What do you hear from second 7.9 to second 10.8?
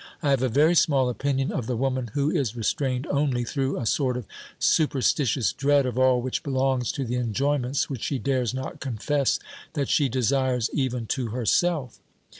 she dares not confess that she desires